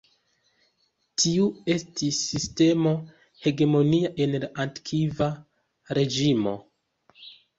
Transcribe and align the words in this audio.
Tiu 1.23 1.43
estis 1.73 2.21
sistemo 2.29 2.93
hegemonia 3.43 4.11
en 4.25 4.33
la 4.45 4.49
Antikva 4.65 5.27
Reĝimo. 5.99 6.55